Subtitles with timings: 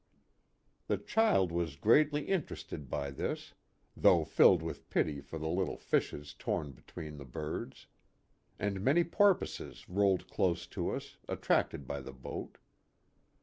[0.87, 3.49] The child was greatly interested by 64 A PICNIC NEAR THE EQUATOR.
[4.01, 7.85] this, though filled with pity for the little fishes torn between the birds.
[8.57, 12.57] And many porpoises rolled close to us, attracted by the boat.